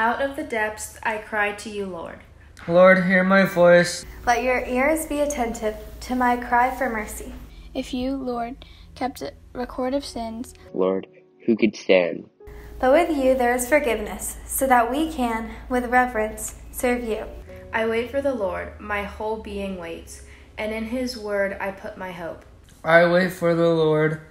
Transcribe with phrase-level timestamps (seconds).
[0.00, 2.20] Out of the depths I cry to you, Lord.
[2.66, 4.06] Lord, hear my voice.
[4.24, 7.34] Let your ears be attentive to my cry for mercy.
[7.74, 11.06] If you, Lord, kept a record of sins, Lord,
[11.44, 12.30] who could stand?
[12.78, 17.26] But with you there is forgiveness, so that we can, with reverence, serve you.
[17.70, 20.22] I wait for the Lord, my whole being waits,
[20.56, 22.46] and in his word I put my hope.
[22.82, 24.22] I wait for the Lord.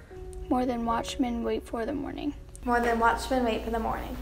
[0.48, 2.34] more than watchmen wait for the morning.
[2.64, 4.16] More than watchmen wait for the morning.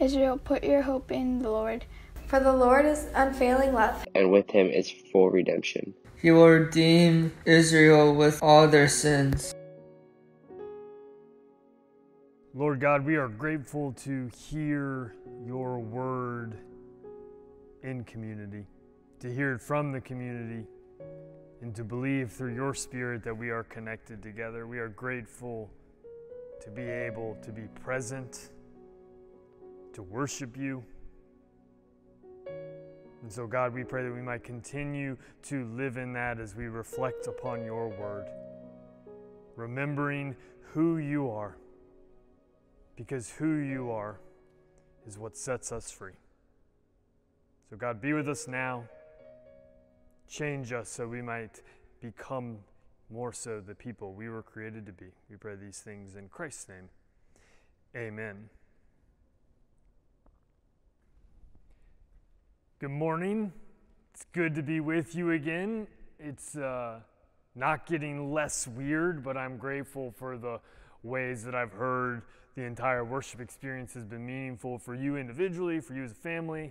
[0.00, 1.84] Israel, put your hope in the Lord.
[2.26, 4.06] For the Lord is unfailing love.
[4.14, 5.94] And with him is full redemption.
[6.20, 9.54] He will redeem Israel with all their sins.
[12.54, 15.14] Lord God, we are grateful to hear
[15.46, 16.58] your word
[17.82, 18.66] in community,
[19.20, 20.66] to hear it from the community,
[21.62, 24.66] and to believe through your spirit that we are connected together.
[24.66, 25.70] We are grateful
[26.60, 28.50] to be able to be present,
[29.98, 30.84] to worship you.
[32.46, 36.66] And so, God, we pray that we might continue to live in that as we
[36.66, 38.28] reflect upon your word,
[39.56, 40.36] remembering
[40.72, 41.56] who you are
[42.94, 44.20] because who you are
[45.04, 46.14] is what sets us free.
[47.68, 48.84] So, God, be with us now.
[50.28, 51.60] Change us so we might
[52.00, 52.58] become
[53.10, 55.06] more so the people we were created to be.
[55.28, 56.88] We pray these things in Christ's name.
[57.96, 58.48] Amen.
[62.80, 63.52] Good morning.
[64.14, 65.88] It's good to be with you again.
[66.20, 67.00] It's uh,
[67.56, 70.60] not getting less weird, but I'm grateful for the
[71.02, 72.22] ways that I've heard
[72.54, 76.70] the entire worship experience has been meaningful for you individually, for you as a family.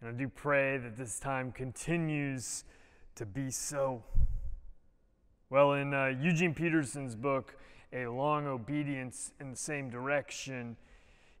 [0.00, 2.64] And I do pray that this time continues
[3.14, 4.02] to be so.
[5.48, 7.54] Well, in uh, Eugene Peterson's book,
[7.92, 10.76] A Long Obedience in the Same Direction,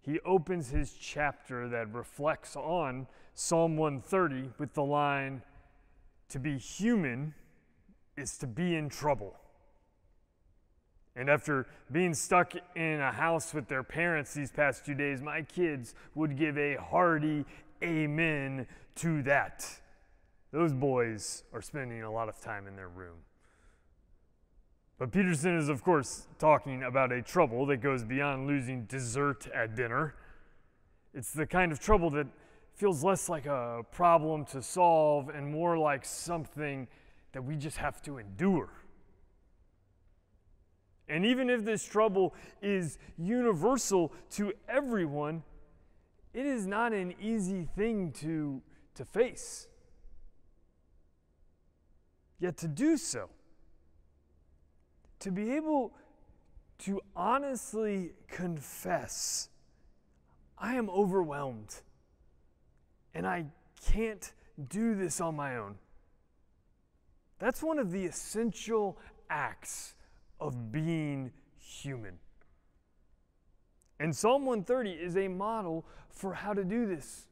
[0.06, 5.42] he opens his chapter that reflects on Psalm 130 with the line,
[6.28, 7.34] To be human
[8.16, 9.34] is to be in trouble.
[11.16, 15.42] And after being stuck in a house with their parents these past two days, my
[15.42, 17.44] kids would give a hearty
[17.82, 18.66] amen
[18.96, 19.68] to that.
[20.52, 23.16] Those boys are spending a lot of time in their room.
[24.98, 29.74] But Peterson is, of course, talking about a trouble that goes beyond losing dessert at
[29.74, 30.14] dinner.
[31.12, 32.26] It's the kind of trouble that
[32.74, 36.88] feels less like a problem to solve and more like something
[37.32, 38.70] that we just have to endure.
[41.08, 45.42] And even if this trouble is universal to everyone,
[46.32, 48.62] it is not an easy thing to,
[48.94, 49.68] to face.
[52.38, 53.28] Yet to do so,
[55.20, 55.92] to be able
[56.78, 59.48] to honestly confess,
[60.58, 61.74] I am overwhelmed
[63.14, 63.46] and I
[63.84, 64.32] can't
[64.68, 65.76] do this on my own.
[67.38, 69.94] That's one of the essential acts
[70.40, 72.18] of being human.
[73.98, 77.26] And Psalm 130 is a model for how to do this.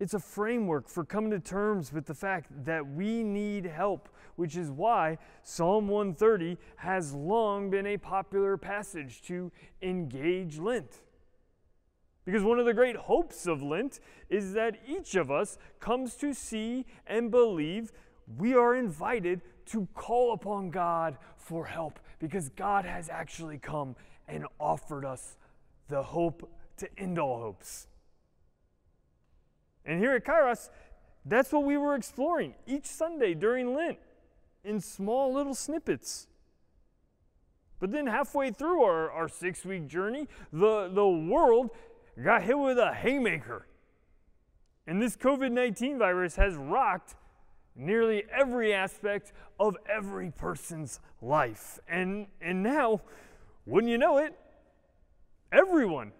[0.00, 4.56] It's a framework for coming to terms with the fact that we need help, which
[4.56, 9.50] is why Psalm 130 has long been a popular passage to
[9.82, 11.00] engage Lent.
[12.24, 13.98] Because one of the great hopes of Lent
[14.28, 17.90] is that each of us comes to see and believe
[18.36, 23.96] we are invited to call upon God for help because God has actually come
[24.28, 25.38] and offered us
[25.88, 27.87] the hope to end all hopes.
[29.88, 30.68] And here at Kairos,
[31.24, 33.98] that's what we were exploring each Sunday during Lent
[34.62, 36.26] in small little snippets.
[37.80, 41.70] But then halfway through our, our six week journey, the, the world
[42.22, 43.66] got hit with a haymaker.
[44.86, 47.14] And this COVID 19 virus has rocked
[47.74, 51.78] nearly every aspect of every person's life.
[51.88, 53.00] And, and now,
[53.64, 54.34] wouldn't you know it,
[55.50, 56.12] everyone,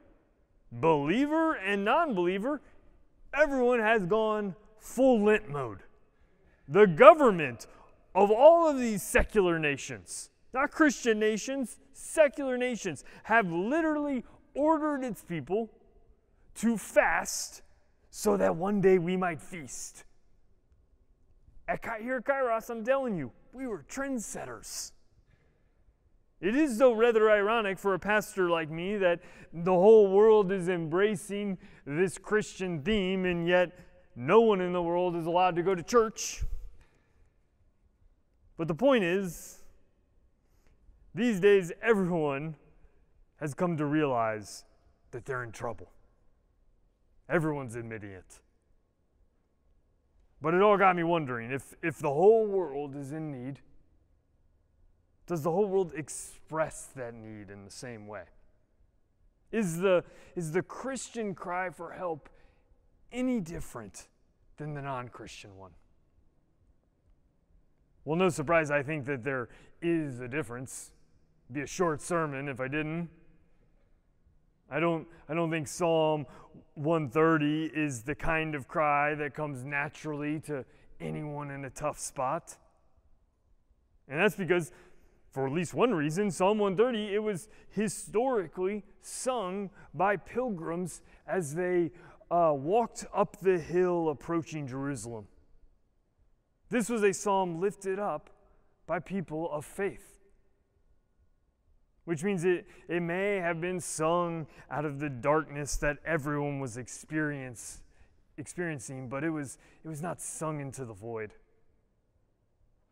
[0.72, 2.62] believer and non believer,
[3.34, 5.80] everyone has gone full Lent mode.
[6.68, 7.66] The government
[8.14, 15.22] of all of these secular nations, not Christian nations, secular nations, have literally ordered its
[15.22, 15.70] people
[16.56, 17.62] to fast
[18.10, 20.04] so that one day we might feast.
[21.68, 24.92] At here at Kairos, I'm telling you, we were trendsetters.
[26.40, 29.20] It is, though, rather ironic for a pastor like me that
[29.52, 33.76] the whole world is embracing this Christian theme, and yet
[34.14, 36.44] no one in the world is allowed to go to church.
[38.56, 39.62] But the point is,
[41.14, 42.54] these days, everyone
[43.40, 44.64] has come to realize
[45.10, 45.90] that they're in trouble.
[47.28, 48.40] Everyone's admitting it.
[50.40, 53.60] But it all got me wondering if, if the whole world is in need,
[55.28, 58.24] does the whole world express that need in the same way?
[59.52, 60.02] Is the,
[60.34, 62.28] is the Christian cry for help
[63.12, 64.08] any different
[64.56, 65.72] than the non Christian one?
[68.04, 69.50] Well, no surprise, I think that there
[69.82, 70.92] is a difference.
[71.46, 73.10] It'd be a short sermon if I didn't.
[74.70, 76.24] I don't, I don't think Psalm
[76.74, 80.64] 130 is the kind of cry that comes naturally to
[81.00, 82.56] anyone in a tough spot.
[84.08, 84.72] And that's because,
[85.38, 91.92] for at least one reason, Psalm 130, it was historically sung by pilgrims as they
[92.28, 95.28] uh, walked up the hill approaching Jerusalem.
[96.70, 98.30] This was a psalm lifted up
[98.88, 100.18] by people of faith
[102.04, 106.78] which means it, it may have been sung out of the darkness that everyone was
[106.78, 107.82] experience,
[108.38, 111.34] experiencing, but it was, it was not sung into the void.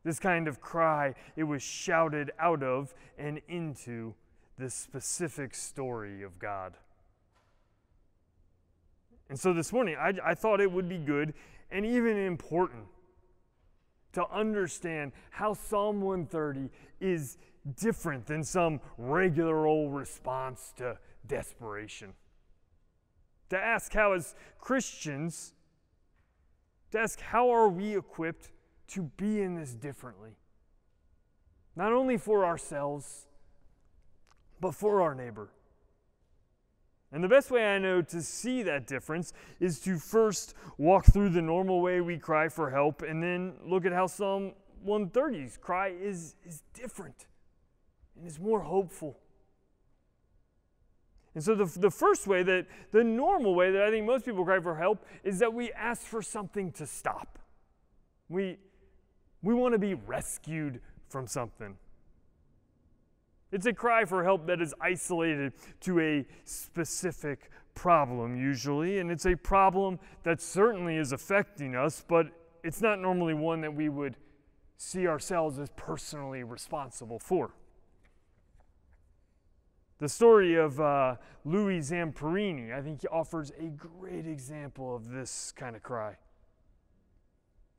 [0.06, 4.14] This kind of cry, it was shouted out of and into
[4.56, 6.74] the specific story of God.
[9.28, 11.34] And so this morning, I, I thought it would be good
[11.72, 12.84] and even important
[14.12, 16.70] to understand how Psalm 130
[17.00, 17.36] is
[17.74, 22.12] different than some regular old response to desperation.
[23.50, 25.52] To ask how, as Christians,
[26.92, 28.50] to ask how are we equipped
[28.88, 30.36] to be in this differently?
[31.74, 33.26] Not only for ourselves,
[34.60, 35.50] but for our neighbor.
[37.12, 41.30] And the best way I know to see that difference is to first walk through
[41.30, 44.52] the normal way we cry for help and then look at how Psalm
[44.86, 47.26] 130's cry is, is different
[48.16, 49.18] and is more hopeful.
[51.34, 54.44] And so, the, the first way that the normal way that I think most people
[54.44, 57.38] cry for help is that we ask for something to stop.
[58.30, 58.56] We,
[59.46, 61.76] we want to be rescued from something.
[63.52, 65.52] It's a cry for help that is isolated
[65.82, 72.26] to a specific problem, usually, and it's a problem that certainly is affecting us, but
[72.64, 74.16] it's not normally one that we would
[74.78, 77.52] see ourselves as personally responsible for.
[79.98, 85.76] The story of uh, Louis Zamperini, I think, offers a great example of this kind
[85.76, 86.16] of cry.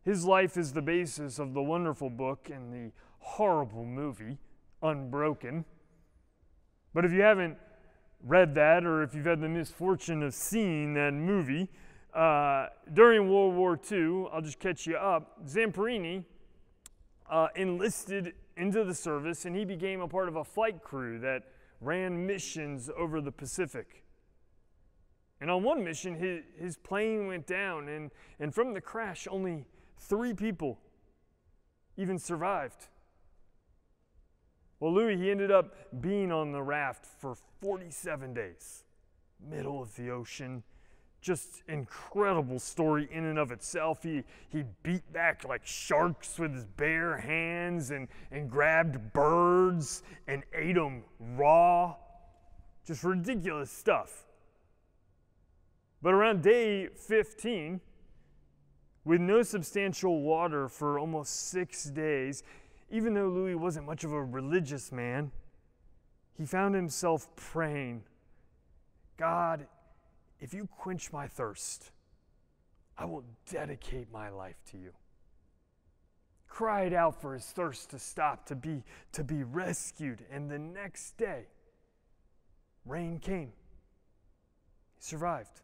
[0.08, 4.38] His life is the basis of the wonderful book and the horrible movie,
[4.82, 5.66] Unbroken.
[6.94, 7.58] But if you haven't
[8.24, 11.68] read that, or if you've had the misfortune of seeing that movie,
[12.14, 16.24] uh, during World War II, I'll just catch you up, Zamperini
[17.30, 21.44] uh, enlisted into the service and he became a part of a flight crew that
[21.82, 24.06] ran missions over the Pacific.
[25.42, 29.66] And on one mission, his, his plane went down, and, and from the crash, only
[29.98, 30.80] three people
[31.98, 32.88] even survived.
[34.80, 38.84] Well, Louis, he ended up being on the raft for 47 days,
[39.40, 40.64] middle of the ocean
[41.28, 44.04] just incredible story in and of itself.
[44.04, 50.44] He, he beat back like sharks with his bare hands and, and grabbed birds and
[50.54, 51.04] ate them
[51.36, 51.96] raw.
[52.86, 54.26] Just ridiculous stuff.
[56.02, 57.82] But around day 15,
[59.08, 62.44] with no substantial water for almost six days,
[62.92, 65.32] even though Louis wasn't much of a religious man,
[66.38, 68.04] he found himself praying,
[69.16, 69.66] God,
[70.42, 71.92] if you quench my thirst,
[72.98, 74.92] I will dedicate my life to you.
[76.50, 78.84] Cried out for his thirst to stop, to be,
[79.14, 80.26] to be rescued.
[80.30, 81.46] And the next day,
[82.86, 83.54] rain came.
[84.98, 85.62] He survived.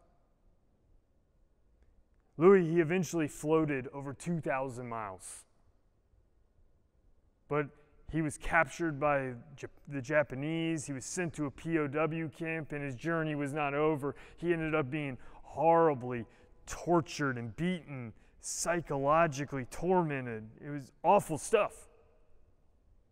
[2.36, 5.44] Louis, he eventually floated over 2,000 miles.
[7.48, 7.68] But
[8.10, 9.32] he was captured by
[9.88, 10.86] the Japanese.
[10.86, 14.14] He was sent to a POW camp, and his journey was not over.
[14.36, 16.26] He ended up being horribly
[16.66, 20.48] tortured and beaten, psychologically tormented.
[20.64, 21.88] It was awful stuff.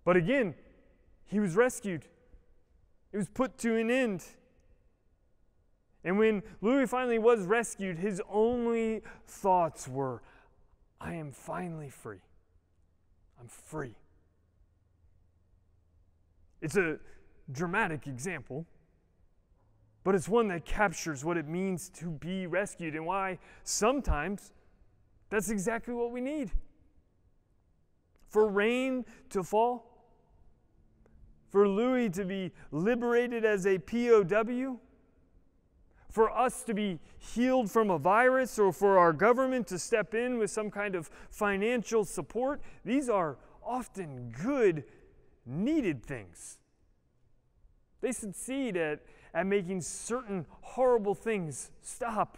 [0.04, 0.54] But again,
[1.24, 2.04] he was rescued,
[3.12, 4.24] it was put to an end.
[6.04, 10.22] And when Louis finally was rescued, his only thoughts were,
[11.00, 12.22] I am finally free.
[13.40, 13.94] I'm free.
[16.60, 16.98] It's a
[17.50, 18.66] dramatic example,
[20.04, 24.52] but it's one that captures what it means to be rescued and why sometimes
[25.30, 26.50] that's exactly what we need.
[28.28, 29.92] For rain to fall,
[31.50, 34.78] for Louis to be liberated as a POW,
[36.12, 40.36] for us to be healed from a virus or for our government to step in
[40.36, 42.60] with some kind of financial support.
[42.84, 44.84] These are often good,
[45.46, 46.58] needed things.
[48.02, 49.00] They succeed at,
[49.32, 52.36] at making certain horrible things stop.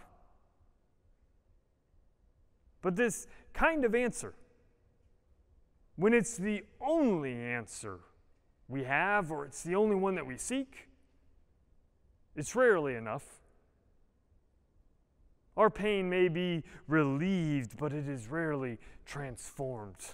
[2.81, 4.35] But this kind of answer,
[5.97, 7.99] when it's the only answer
[8.69, 10.87] we have or it's the only one that we seek,
[12.37, 13.41] it's rarely enough.
[15.57, 20.13] Our pain may be relieved, but it is rarely transformed.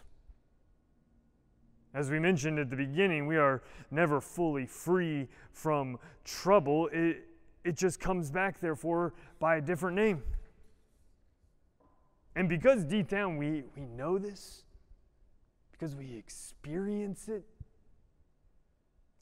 [1.93, 6.89] As we mentioned at the beginning, we are never fully free from trouble.
[6.93, 7.27] It,
[7.65, 10.23] it just comes back, therefore, by a different name.
[12.35, 14.63] And because deep down we, we know this,
[15.71, 17.43] because we experience it,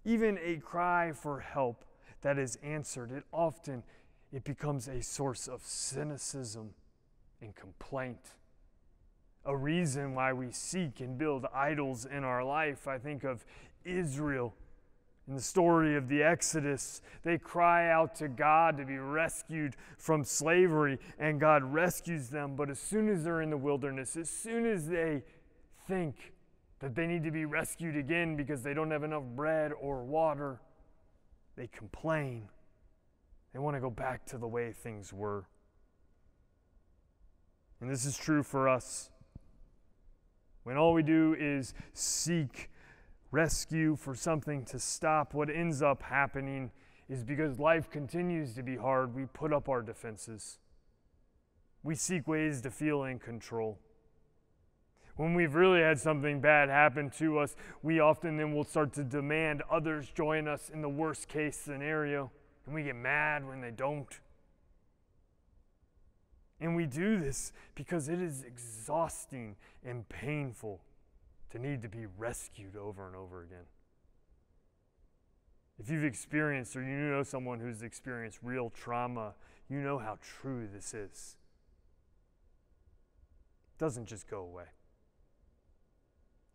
[0.05, 1.85] even a cry for help
[2.21, 3.83] that is answered, it often
[4.31, 6.71] it becomes a source of cynicism
[7.41, 8.33] and complaint.
[9.45, 12.87] A reason why we seek and build idols in our life.
[12.87, 13.45] I think of
[13.83, 14.53] Israel
[15.27, 17.01] in the story of the Exodus.
[17.23, 22.55] They cry out to God to be rescued from slavery, and God rescues them.
[22.55, 25.23] But as soon as they're in the wilderness, as soon as they
[25.87, 26.33] think
[26.79, 30.59] that they need to be rescued again because they don't have enough bread or water,
[31.55, 32.49] they complain.
[33.53, 35.45] They want to go back to the way things were.
[37.81, 39.09] And this is true for us.
[40.63, 42.69] When all we do is seek
[43.31, 46.71] rescue for something to stop, what ends up happening
[47.07, 50.59] is because life continues to be hard, we put up our defenses.
[51.81, 53.79] We seek ways to feel in control.
[55.15, 59.03] When we've really had something bad happen to us, we often then will start to
[59.03, 62.31] demand others join us in the worst case scenario,
[62.65, 64.19] and we get mad when they don't.
[66.61, 70.81] And we do this because it is exhausting and painful
[71.51, 73.65] to need to be rescued over and over again.
[75.79, 79.33] If you've experienced or you know someone who's experienced real trauma,
[79.69, 81.37] you know how true this is.
[83.73, 84.65] It doesn't just go away.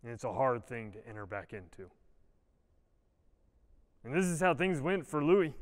[0.02, 1.90] And it's a hard thing to enter back into.
[4.04, 5.54] And this is how things went for Louis.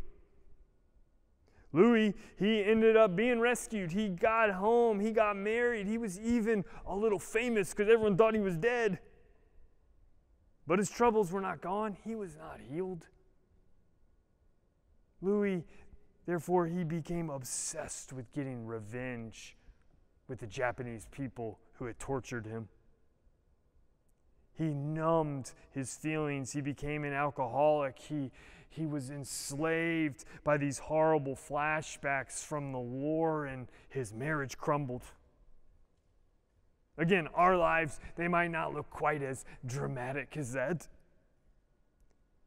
[1.73, 3.93] Louis, he ended up being rescued.
[3.93, 5.00] He got home.
[5.00, 5.87] He got married.
[5.87, 8.99] He was even a little famous because everyone thought he was dead.
[10.67, 11.97] But his troubles were not gone.
[12.05, 13.07] He was not healed.
[15.23, 15.64] Louis,
[16.26, 19.57] therefore, he became obsessed with getting revenge
[20.29, 22.69] with the Japanese people who had tortured him.
[24.52, 26.52] He numbed his feelings.
[26.52, 27.99] He became an alcoholic.
[27.99, 28.31] He,
[28.73, 35.02] he was enslaved by these horrible flashbacks from the war, and his marriage crumbled.
[36.97, 40.88] Again, our lives, they might not look quite as dramatic as that.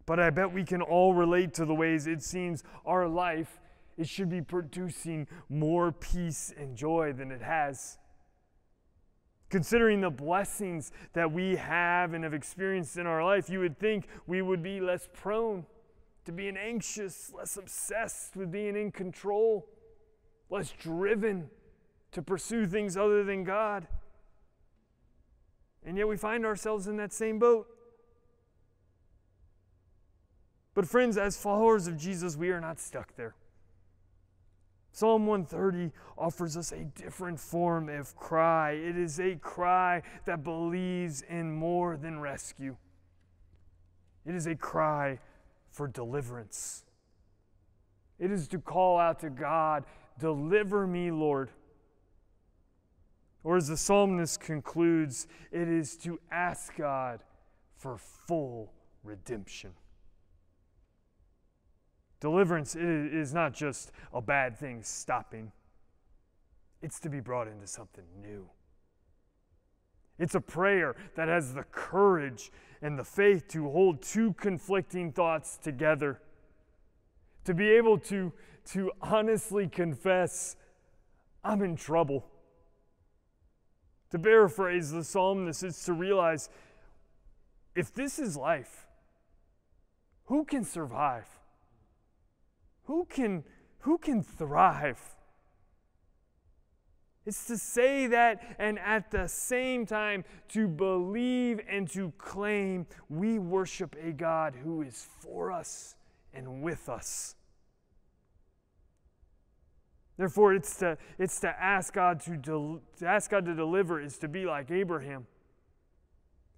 [0.08, 3.60] But I bet we can all relate to the ways it seems our life
[3.98, 7.98] it should be producing more peace and joy than it has.
[9.50, 14.08] Considering the blessings that we have and have experienced in our life, you would think
[14.28, 15.66] we would be less prone
[16.26, 19.68] to being anxious, less obsessed with being in control,
[20.50, 21.50] less driven
[22.12, 23.88] to pursue things other than God.
[25.86, 27.68] And yet we find ourselves in that same boat.
[30.74, 33.36] But, friends, as followers of Jesus, we are not stuck there.
[34.92, 38.72] Psalm 130 offers us a different form of cry.
[38.72, 42.78] It is a cry that believes in more than rescue,
[44.26, 45.20] it is a cry
[45.76, 46.86] for deliverance.
[48.18, 49.84] It is to call out to God,
[50.18, 51.50] Deliver me, Lord.
[53.44, 57.22] Or as the psalmist concludes, it is to ask God
[57.78, 58.72] for full
[59.04, 59.72] redemption.
[62.22, 65.52] Deliverance is not just a bad thing stopping,
[66.82, 68.50] it's to be brought into something new.
[70.18, 75.58] It's a prayer that has the courage and the faith to hold two conflicting thoughts
[75.58, 76.22] together.
[77.46, 78.32] To be able to,
[78.68, 80.56] to honestly confess,
[81.44, 82.26] I'm in trouble.
[84.12, 86.50] To paraphrase the psalmist, is to realize
[87.76, 88.88] if this is life,
[90.26, 91.28] who can survive?
[92.86, 93.44] Who can,
[93.80, 95.15] who can thrive?
[97.26, 103.40] It's to say that and at the same time to believe and to claim we
[103.40, 105.96] worship a God who is for us
[106.34, 107.36] and with us.
[110.18, 114.18] Therefore, it's to, it's to ask God to, del- to ask God to deliver is
[114.20, 115.26] to be like Abraham.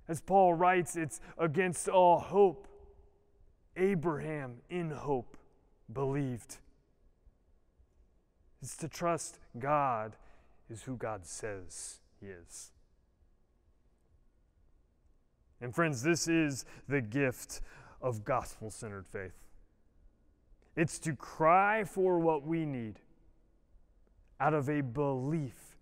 [0.08, 2.68] As Paul writes, it's against all hope.
[3.76, 5.38] Abraham, in hope,
[5.92, 6.58] believed.
[8.62, 10.16] It's to trust God
[10.70, 12.72] is who God says He is.
[15.60, 17.62] And, friends, this is the gift
[18.02, 19.34] of gospel centered faith.
[20.76, 23.00] It's to cry for what we need
[24.40, 25.78] out of a belief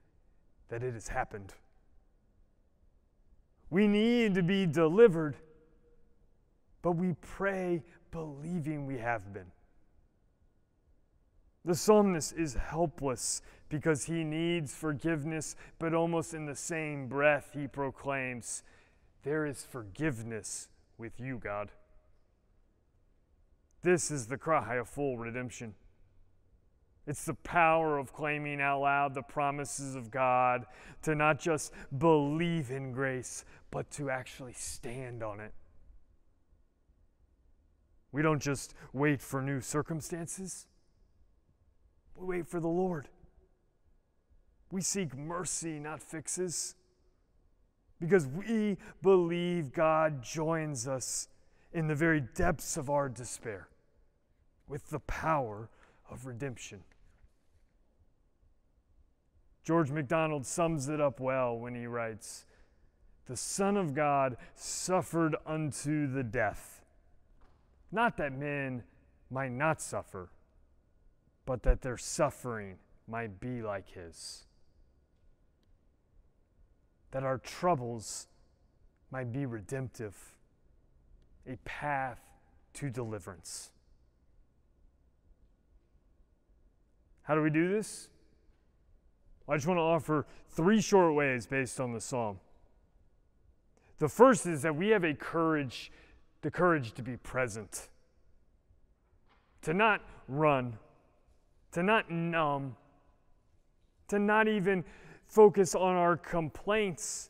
[0.69, 1.53] that it has happened.
[3.69, 5.35] We need to be delivered,
[6.81, 9.51] but we pray believing we have been.
[11.65, 17.67] The psalmist is helpless because he needs forgiveness, but almost in the same breath, he
[17.67, 18.63] proclaims,
[19.23, 21.71] There is forgiveness with you, God.
[23.81, 25.75] This is the cry of full redemption.
[27.07, 30.65] It's the power of claiming out loud the promises of God,
[31.03, 35.53] to not just believe in grace, but to actually stand on it.
[38.11, 40.65] We don't just wait for new circumstances,
[42.15, 43.09] we wait for the Lord.
[44.75, 46.75] We seek mercy, not fixes,
[47.97, 51.29] because we believe God joins us
[51.71, 53.69] in the very depths of our despair
[54.67, 55.69] with the power
[56.11, 56.83] of redemption.
[59.63, 62.43] George MacDonald sums it up well when he writes
[63.27, 66.83] The Son of God suffered unto the death,
[67.93, 68.83] not that men
[69.29, 70.31] might not suffer,
[71.45, 72.75] but that their suffering
[73.07, 74.44] might be like his.
[77.15, 78.27] That our troubles
[79.09, 80.17] might be redemptive,
[81.47, 82.19] a path
[82.73, 83.71] to deliverance.
[87.21, 88.09] How do we do this?
[89.47, 92.41] I just want to offer three short ways based on the psalm.
[93.99, 95.93] The first is that we have a courage,
[96.41, 97.87] the courage to be present,
[99.61, 100.79] to not run,
[101.71, 102.75] to not numb,
[104.09, 104.83] to not even
[105.27, 107.29] focus on our complaints,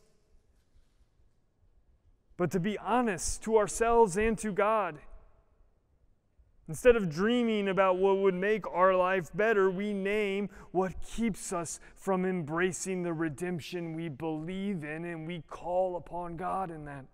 [2.37, 4.99] but to be honest to ourselves and to God
[6.67, 11.79] Instead of dreaming about what would make our life better, we name what keeps us
[11.95, 17.05] from embracing the redemption we believe in, and we call upon God in that.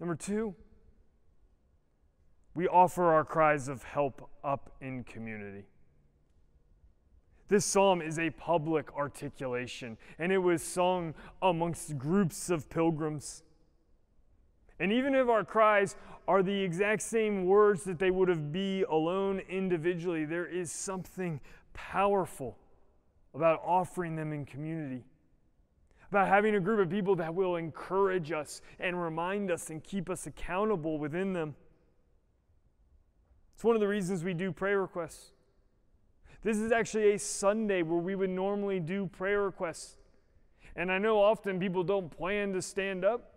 [0.00, 0.54] Number two,
[2.54, 5.64] we offer our cries of help up in community.
[7.48, 13.44] This psalm is a public articulation, and it was sung amongst groups of pilgrims.
[14.80, 18.82] And even if our cries are the exact same words that they would have be
[18.82, 21.40] alone individually, there is something
[21.72, 22.58] powerful
[23.32, 25.04] about offering them in community.
[26.10, 30.10] About having a group of people that will encourage us and remind us and keep
[30.10, 31.54] us accountable within them.
[33.54, 35.32] It's one of the reasons we do prayer requests.
[36.42, 39.96] This is actually a Sunday where we would normally do prayer requests.
[40.74, 43.32] And I know often people don't plan to stand up.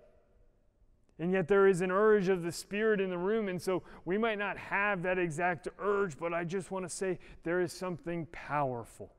[1.19, 3.49] And yet there is an urge of the Spirit in the room.
[3.49, 7.19] And so we might not have that exact urge, but I just want to say
[7.43, 9.12] there is something powerful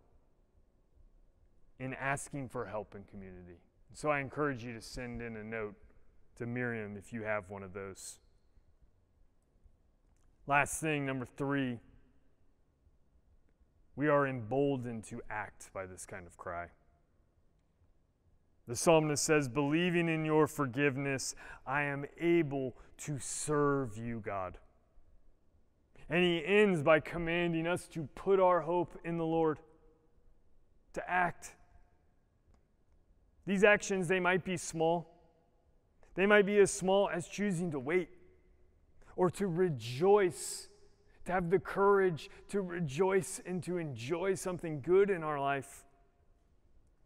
[1.79, 3.59] in asking for help in community.
[3.93, 5.75] So I encourage you to send in a note
[6.37, 8.19] to Miriam if you have one of those.
[10.47, 11.79] Last thing, number three,
[14.01, 16.69] we are emboldened to act by this kind of cry.
[18.67, 21.35] The psalmist says, Believing in your forgiveness,
[21.67, 24.57] I am able to serve you, God.
[26.09, 29.59] And he ends by commanding us to put our hope in the Lord,
[30.95, 31.57] to act.
[33.47, 35.11] These actions, they might be small.
[36.15, 38.09] They might be as small as choosing to wait
[39.15, 40.70] or to rejoice,
[41.27, 45.85] to have the courage to rejoice and to enjoy something good in our life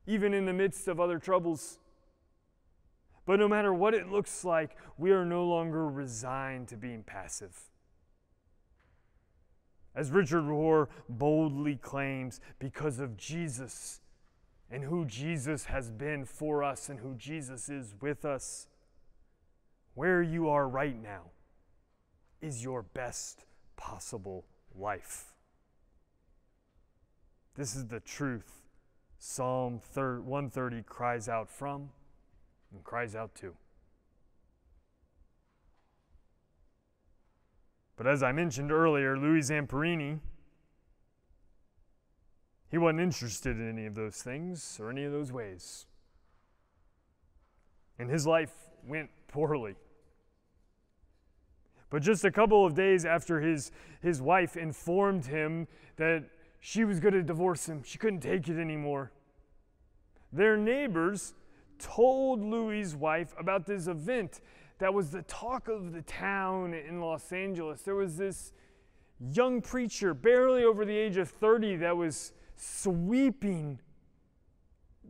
[0.06, 1.78] even in the midst of other troubles.
[3.26, 7.58] But no matter what it looks like, we are no longer resigned to being passive.
[9.94, 14.00] As Richard Rohr boldly claims, because of Jesus
[14.70, 18.66] and who Jesus has been for us and who Jesus is with us,
[19.94, 21.30] where you are right now
[22.42, 23.44] is your best
[23.76, 25.32] possible life.
[27.54, 28.64] This is the truth
[29.18, 31.88] Psalm 130 cries out from
[32.72, 33.54] and cries out to.
[37.96, 40.18] But as I mentioned earlier, Louis Zamperini,
[42.70, 45.86] He wasn't interested in any of those things or any of those ways.
[47.98, 48.52] And his life
[48.84, 49.76] went poorly.
[51.90, 53.70] But just a couple of days after his,
[54.02, 56.24] his wife informed him that
[56.60, 59.12] she was going to divorce him, she couldn't take it anymore,
[60.32, 61.34] their neighbors
[61.78, 64.40] told Louis's wife about this event
[64.78, 67.82] that was the talk of the town in Los Angeles.
[67.82, 68.52] There was this
[69.20, 73.78] young preacher, barely over the age of 30, that was sweeping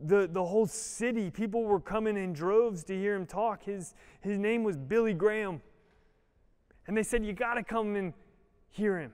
[0.03, 1.31] the, the whole city.
[1.31, 3.63] People were coming in droves to hear him talk.
[3.63, 5.61] His, his name was Billy Graham.
[6.87, 8.13] And they said, You got to come and
[8.69, 9.13] hear him.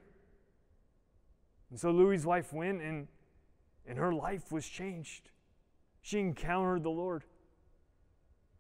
[1.70, 3.08] And so Louis's wife went, and,
[3.88, 5.30] and her life was changed.
[6.02, 7.24] She encountered the Lord.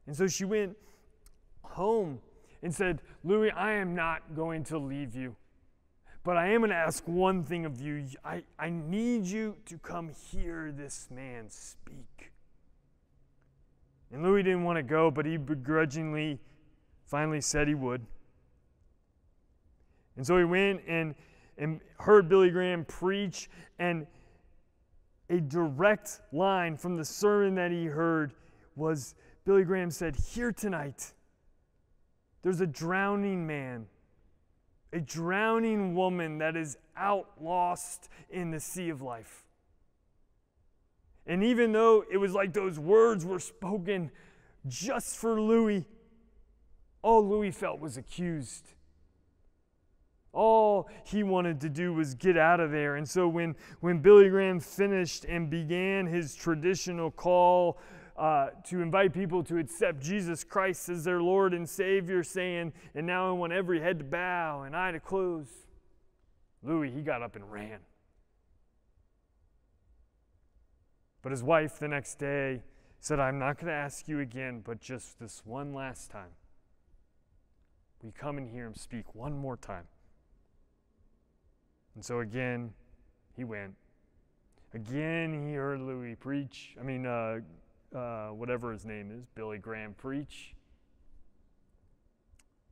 [0.08, 0.78] And so she went
[1.63, 2.19] home
[2.62, 5.36] and said, Louis, I am not going to leave you.
[6.24, 8.06] But I am going to ask one thing of you.
[8.24, 12.32] I, I need you to come hear this man speak.
[14.12, 16.39] And Louis didn't want to go, but he begrudgingly
[17.06, 18.06] finally said he would.
[20.17, 21.15] And so he went and,
[21.58, 24.06] and heard Billy Graham preach, and
[25.30, 28.34] a direct line from the sermon that he heard
[28.76, 31.13] was Billy Graham said, Here tonight,
[32.41, 33.88] there's a drowning man,
[34.91, 39.45] a drowning woman that is out lost in the sea of life.
[41.26, 44.12] And even though it was like those words were spoken
[44.67, 45.86] just for Louis,
[47.02, 48.74] all Louis felt was accused.
[50.34, 52.96] All he wanted to do was get out of there.
[52.96, 57.78] And so when, when Billy Graham finished and began his traditional call
[58.17, 63.06] uh, to invite people to accept Jesus Christ as their Lord and Savior, saying, And
[63.06, 65.48] now I want every head to bow and eye to close,
[66.63, 67.80] Louis, he got up and ran.
[71.22, 72.62] But his wife the next day
[73.00, 76.32] said, I'm not going to ask you again, but just this one last time.
[78.04, 79.86] We come and hear him speak one more time.
[81.95, 82.73] And so again,
[83.36, 83.73] he went.
[84.73, 86.75] Again, he heard Louis preach.
[86.80, 87.39] I mean, uh,
[87.95, 90.54] uh, whatever his name is, Billy Graham preach.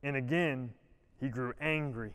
[0.02, 0.70] And again,
[1.20, 2.12] he grew angry.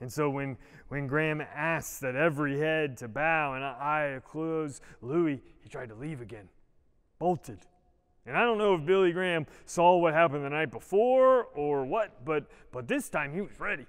[0.00, 4.80] And so when, when Graham asked that every head to bow and eye to close,
[5.00, 6.48] Louis, he tried to leave again,
[7.18, 7.60] bolted.
[8.26, 12.24] And I don't know if Billy Graham saw what happened the night before or what,
[12.24, 13.86] but, but this time he was ready.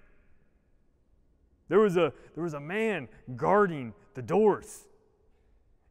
[1.70, 4.86] There was a, there was a man guarding the doors.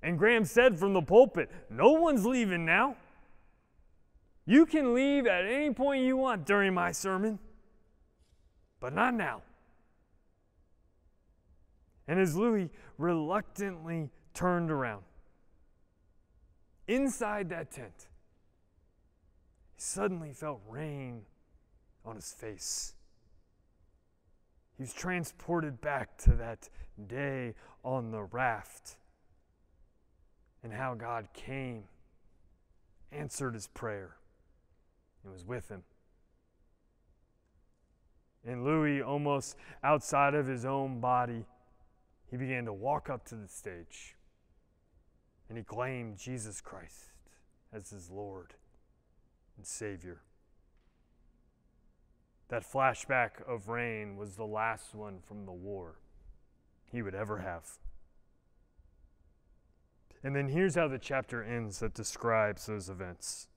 [0.03, 2.97] And Graham said from the pulpit, No one's leaving now.
[4.47, 7.41] You can leave at any point you want during my sermon,
[8.79, 9.43] but not now.
[12.07, 15.03] And as Louis reluctantly turned around,
[16.87, 18.07] inside that tent,
[19.75, 21.23] he suddenly felt rain
[22.05, 22.95] on his face.
[24.77, 26.69] He was transported back to that
[27.07, 28.97] day on the raft
[30.63, 31.85] and how God came,
[33.13, 34.17] answered his prayer,
[35.23, 35.83] and was with him.
[38.45, 41.47] And Louis, almost outside of his own body,
[42.31, 44.17] he began to walk up to the stage
[45.49, 47.13] and he claimed Jesus Christ
[47.73, 48.55] as his Lord
[49.57, 50.23] and Savior.
[52.49, 55.97] That flashback of rain was the last one from the war
[56.85, 57.79] he would ever have.
[60.23, 63.49] And then here's how the chapter ends that describes those events.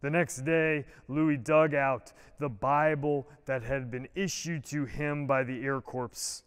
[0.00, 5.44] The next day, Louis dug out the Bible that had been issued to him by
[5.44, 6.42] the Air Corps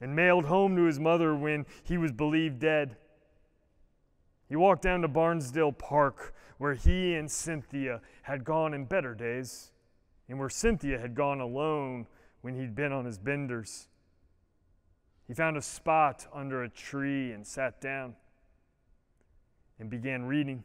[0.00, 2.96] and mailed home to his mother when he was believed dead.
[4.48, 9.70] He walked down to Barnsdall Park, where he and Cynthia had gone in better days
[10.30, 12.06] and where Cynthia had gone alone
[12.40, 13.88] when he'd been on his benders.
[15.26, 18.14] He found a spot under a tree and sat down
[19.80, 20.62] and began reading.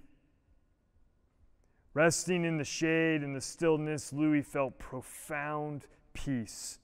[1.96, 6.78] Resting in the shade and the stillness, Louis felt profound peace.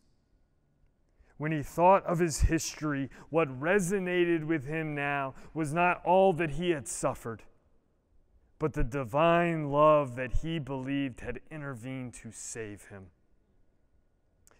[1.37, 6.51] When he thought of his history, what resonated with him now was not all that
[6.51, 7.43] he had suffered
[8.61, 13.07] but the divine love that he believed had intervened to save him.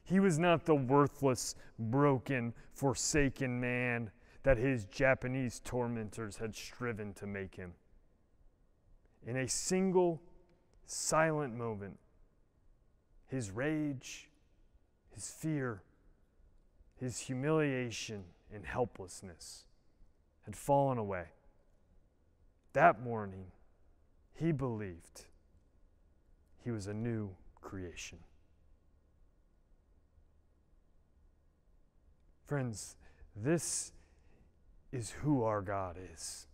[0.03, 4.09] He was not the worthless, broken, forsaken man
[4.41, 7.73] that his Japanese tormentors had striven to make him.
[9.23, 10.19] In a single,
[10.87, 11.99] silent moment,
[13.27, 14.31] his rage,
[15.13, 15.83] his fear,
[16.99, 19.65] his humiliation, and helplessness
[20.45, 21.25] had fallen away.
[22.73, 23.45] That morning,
[24.41, 25.25] he believed
[26.63, 27.29] he was a new
[27.61, 28.17] creation.
[32.47, 32.95] Friends,
[33.35, 33.93] this
[34.91, 36.47] is who our God is.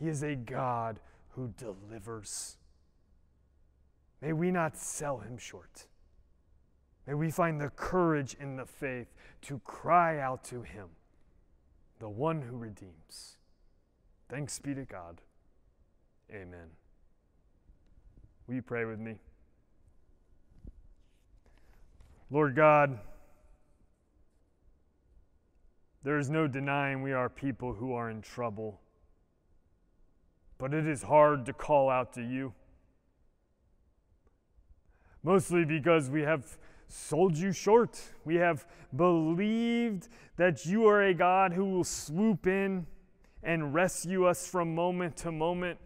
[0.00, 1.00] He is a God
[1.30, 2.56] who delivers.
[4.22, 5.86] May we not sell him short.
[7.06, 9.08] May we find the courage in the faith
[9.42, 10.88] to cry out to him,
[12.00, 13.36] the one who redeems.
[14.28, 15.20] Thanks be to God.
[16.32, 16.68] Amen.
[18.46, 19.16] Will you pray with me?
[22.30, 22.98] Lord God,
[26.02, 28.80] there is no denying we are people who are in trouble,
[30.58, 32.52] but it is hard to call out to you.
[35.22, 36.58] Mostly because we have
[36.88, 38.00] sold you short.
[38.24, 42.86] We have believed that you are a God who will swoop in
[43.42, 45.78] and rescue us from moment to moment.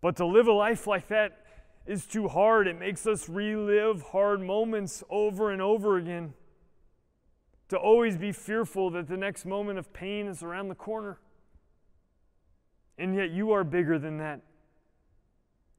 [0.00, 1.38] But to live a life like that
[1.86, 2.66] is too hard.
[2.66, 6.34] It makes us relive hard moments over and over again.
[7.68, 11.18] To always be fearful that the next moment of pain is around the corner.
[12.98, 14.40] And yet you are bigger than that.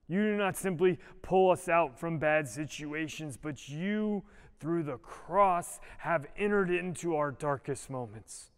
[0.08, 4.23] You do not simply pull us out from bad situations, but you,
[4.60, 8.51] through the cross, have entered into our darkest moments.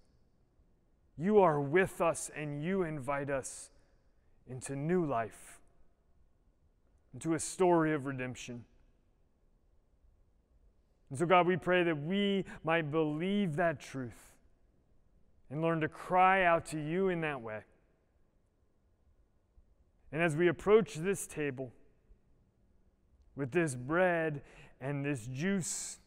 [1.17, 3.71] You are with us and you invite us
[4.49, 5.59] into new life,
[7.13, 8.65] into a story of redemption.
[11.09, 14.33] And so, God, we pray that we might believe that truth
[15.49, 17.61] and learn to cry out to you in that way.
[20.11, 21.71] And as we approach this table
[23.35, 24.41] with this bread
[24.81, 25.99] and this juice,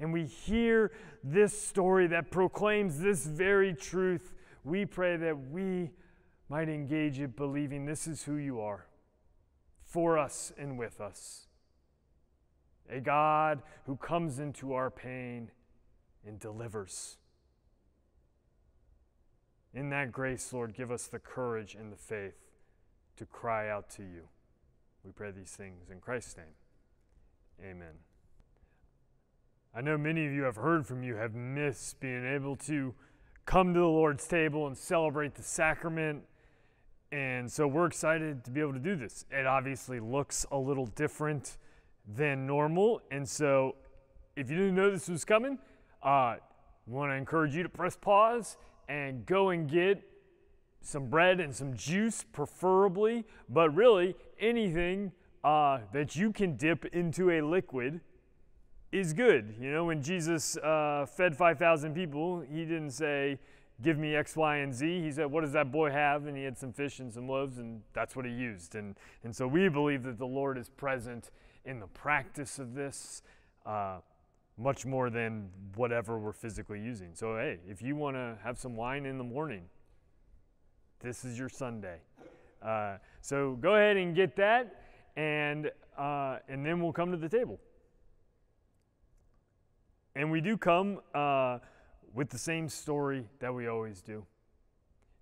[0.00, 0.92] and we hear
[1.24, 4.32] this story that proclaims this very truth,
[4.64, 5.90] we pray that we
[6.48, 8.86] might engage it believing this is who you are
[9.84, 11.46] for us and with us.
[12.90, 15.50] A God who comes into our pain
[16.26, 17.18] and delivers.
[19.74, 22.38] In that grace, Lord, give us the courage and the faith
[23.16, 24.28] to cry out to you.
[25.04, 27.70] We pray these things in Christ's name.
[27.70, 27.94] Amen.
[29.74, 32.94] I know many of you have heard from you have missed being able to
[33.44, 36.22] come to the Lord's table and celebrate the sacrament.
[37.10, 39.24] And so we're excited to be able to do this.
[39.30, 41.56] It obviously looks a little different
[42.06, 43.00] than normal.
[43.10, 43.76] And so
[44.36, 45.58] if you didn't know this was coming,
[46.02, 46.36] I uh,
[46.86, 48.56] want to encourage you to press pause
[48.88, 50.02] and go and get
[50.80, 55.12] some bread and some juice, preferably, but really anything
[55.44, 58.00] uh, that you can dip into a liquid
[58.92, 59.54] is good.
[59.60, 63.38] You know, when Jesus uh, fed 5,000 people, he didn't say,
[63.80, 65.02] Give me X, Y, and Z.
[65.02, 66.26] He said, What does that boy have?
[66.26, 68.74] And he had some fish and some loaves, and that's what he used.
[68.74, 71.30] And, and so we believe that the Lord is present
[71.64, 73.22] in the practice of this.
[73.64, 73.98] Uh,
[74.58, 77.14] much more than whatever we're physically using.
[77.14, 79.62] So, hey, if you want to have some wine in the morning,
[81.00, 81.98] this is your Sunday.
[82.60, 84.82] Uh, so go ahead and get that,
[85.16, 87.60] and, uh, and then we'll come to the table.
[90.16, 91.58] And we do come uh,
[92.18, 94.26] with the same story that we always do.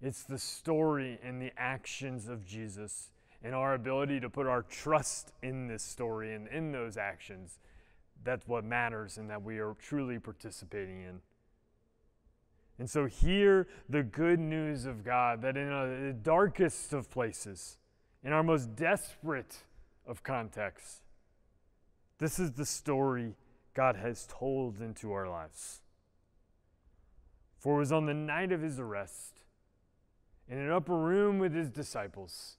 [0.01, 3.11] It's the story and the actions of Jesus
[3.43, 7.59] and our ability to put our trust in this story and in those actions.
[8.25, 11.21] That's what matters and that we are truly participating in.
[12.79, 17.77] And so, hear the good news of God that in uh, the darkest of places,
[18.25, 19.65] in our most desperate
[20.07, 21.03] of contexts,
[22.19, 23.35] this is the story
[23.75, 25.83] God has told into our lives.
[27.67, 29.43] For it was on the night of his arrest,
[30.49, 32.59] in an upper room with his disciples,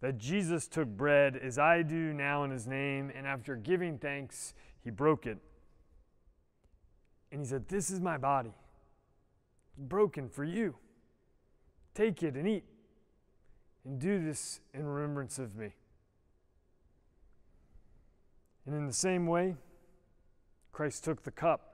[0.00, 4.54] that Jesus took bread as I do now in his name, and after giving thanks,
[4.84, 5.38] he broke it.
[7.32, 8.52] And he said, This is my body
[9.76, 10.76] broken for you.
[11.92, 12.62] Take it and eat,
[13.84, 15.74] and do this in remembrance of me.
[18.66, 19.56] And in the same way,
[20.70, 21.65] Christ took the cup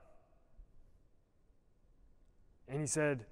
[2.67, 3.25] and he said,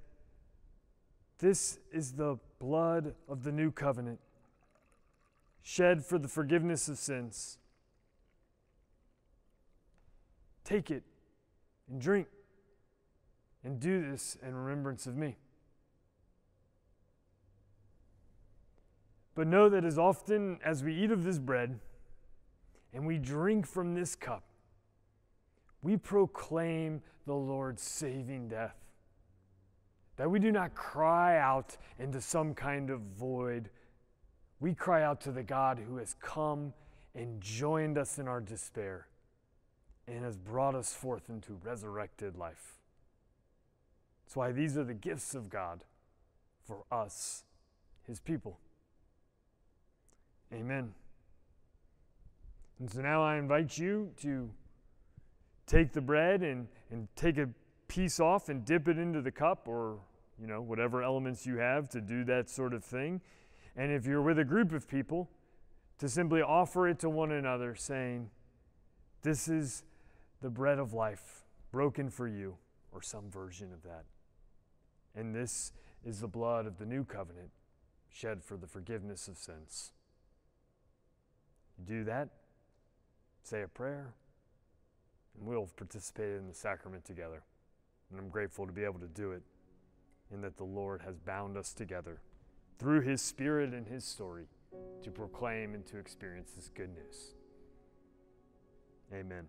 [1.39, 4.19] This is the blood of the new covenant,
[5.61, 7.57] shed for the forgiveness of sins.
[10.63, 11.03] Take it
[11.89, 12.27] and drink
[13.63, 15.37] and do this in remembrance of me.
[19.33, 21.79] But know that as often as we eat of this bread
[22.93, 24.43] and we drink from this cup,
[25.81, 28.80] we proclaim the Lord's saving death.
[30.21, 33.71] That we do not cry out into some kind of void.
[34.59, 36.73] We cry out to the God who has come
[37.15, 39.07] and joined us in our despair
[40.07, 42.75] and has brought us forth into resurrected life.
[44.23, 45.85] That's why these are the gifts of God
[46.67, 47.43] for us,
[48.05, 48.59] his people.
[50.53, 50.93] Amen.
[52.79, 54.51] And so now I invite you to
[55.65, 57.49] take the bread and, and take a
[57.87, 59.97] piece off and dip it into the cup or,
[60.41, 63.21] you know, whatever elements you have to do that sort of thing.
[63.75, 65.29] And if you're with a group of people,
[65.99, 68.31] to simply offer it to one another, saying,
[69.21, 69.83] This is
[70.41, 72.57] the bread of life broken for you,
[72.91, 74.05] or some version of that.
[75.15, 75.71] And this
[76.03, 77.51] is the blood of the new covenant
[78.09, 79.91] shed for the forgiveness of sins.
[81.85, 82.29] Do that,
[83.43, 84.13] say a prayer,
[85.37, 87.43] and we'll participate in the sacrament together.
[88.09, 89.43] And I'm grateful to be able to do it,
[90.31, 92.21] and that the Lord has bound us together
[92.79, 94.45] through His Spirit and His story
[95.03, 97.35] to proclaim and to experience this good news.
[99.13, 99.47] Amen.